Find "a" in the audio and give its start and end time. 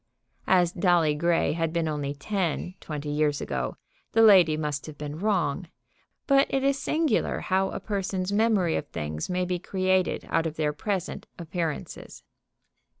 7.69-7.79